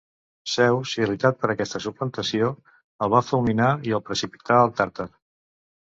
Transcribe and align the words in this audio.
Zeus, 0.53 0.93
irritat 1.01 1.37
per 1.43 1.49
aquesta 1.53 1.81
suplantació, 1.85 2.49
el 3.07 3.13
va 3.15 3.23
fulminar 3.29 3.69
i 3.91 3.97
el 3.99 4.03
precipità 4.11 4.59
al 4.63 4.75
Tàrtar. 4.81 5.11